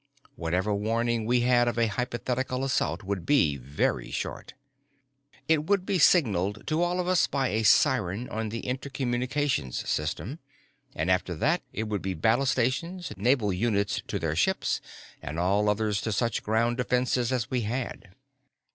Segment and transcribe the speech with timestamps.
[0.35, 4.55] Whatever warning we had of a hypothetical assault would be very short.
[5.47, 10.39] It would be signaled to all of us by a siren on the intercommunications system,
[10.95, 14.81] and after that it would be battle stations, naval units to their ships
[15.21, 18.09] and all others to such ground defenses as we had.